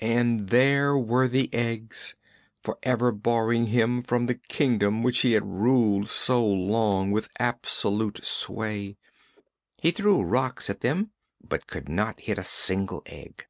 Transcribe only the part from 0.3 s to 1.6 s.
there were the